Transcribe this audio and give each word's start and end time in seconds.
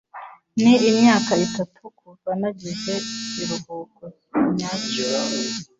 Ni 0.61 0.73
imyaka 0.89 1.31
itatu 1.47 1.81
kuva 1.99 2.31
nagize 2.39 2.93
ikiruhuko 3.27 4.03
nyacyo. 4.55 5.07